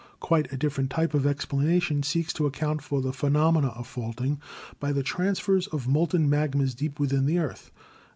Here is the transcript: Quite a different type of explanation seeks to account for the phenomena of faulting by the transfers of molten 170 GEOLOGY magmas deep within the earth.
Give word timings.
Quite 0.19 0.51
a 0.51 0.57
different 0.57 0.89
type 0.89 1.13
of 1.13 1.27
explanation 1.27 2.01
seeks 2.01 2.33
to 2.33 2.47
account 2.47 2.81
for 2.81 3.03
the 3.03 3.13
phenomena 3.13 3.67
of 3.67 3.85
faulting 3.85 4.39
by 4.79 4.91
the 4.93 5.03
transfers 5.03 5.67
of 5.67 5.87
molten 5.87 6.21
170 6.23 6.27
GEOLOGY 6.27 6.33
magmas 6.33 6.75
deep 6.75 6.99
within 6.99 7.27
the 7.27 7.37
earth. 7.37 7.69